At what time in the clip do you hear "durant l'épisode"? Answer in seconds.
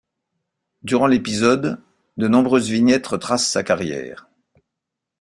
0.81-1.79